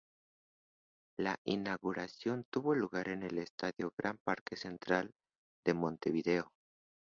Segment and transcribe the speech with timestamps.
[1.19, 5.11] La inauguración tuvo lugar en el Estadio Gran Parque Central
[5.63, 6.49] de Montevideo.